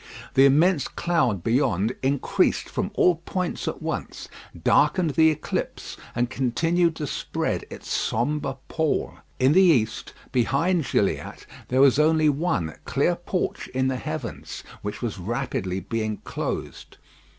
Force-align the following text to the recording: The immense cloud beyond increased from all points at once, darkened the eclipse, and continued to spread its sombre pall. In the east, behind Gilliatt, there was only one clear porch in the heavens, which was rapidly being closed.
The 0.33 0.47
immense 0.47 0.87
cloud 0.87 1.43
beyond 1.43 1.93
increased 2.01 2.67
from 2.67 2.89
all 2.95 3.17
points 3.17 3.67
at 3.67 3.83
once, 3.83 4.29
darkened 4.63 5.11
the 5.11 5.29
eclipse, 5.29 5.95
and 6.15 6.27
continued 6.27 6.95
to 6.95 7.05
spread 7.05 7.65
its 7.69 7.87
sombre 7.93 8.57
pall. 8.67 9.17
In 9.37 9.51
the 9.51 9.61
east, 9.61 10.13
behind 10.31 10.85
Gilliatt, 10.85 11.45
there 11.67 11.81
was 11.81 11.99
only 11.99 12.29
one 12.29 12.77
clear 12.83 13.15
porch 13.15 13.67
in 13.75 13.89
the 13.89 13.97
heavens, 13.97 14.63
which 14.81 15.03
was 15.03 15.19
rapidly 15.19 15.79
being 15.81 16.17
closed. 16.17 16.97